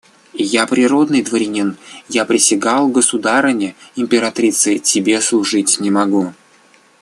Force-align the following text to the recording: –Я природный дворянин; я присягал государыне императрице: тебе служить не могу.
–Я 0.61 0.65
природный 0.65 1.21
дворянин; 1.21 1.77
я 2.09 2.25
присягал 2.25 2.87
государыне 2.87 3.75
императрице: 3.95 4.79
тебе 4.79 5.21
служить 5.21 5.79
не 5.79 5.91
могу. 5.91 6.33